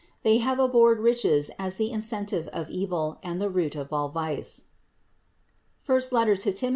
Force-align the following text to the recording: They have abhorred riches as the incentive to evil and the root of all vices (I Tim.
They 0.23 0.39
have 0.39 0.57
abhorred 0.57 0.99
riches 0.99 1.51
as 1.59 1.75
the 1.75 1.91
incentive 1.91 2.49
to 2.51 2.65
evil 2.71 3.19
and 3.21 3.39
the 3.39 3.51
root 3.51 3.75
of 3.75 3.93
all 3.93 4.09
vices 4.09 4.63
(I 5.87 6.33
Tim. 6.33 6.69